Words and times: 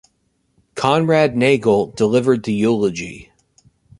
Conrad 0.73 1.37
Nagel 1.37 1.91
delivered 1.91 2.41
the 2.41 2.53
eulogy. 2.53 3.31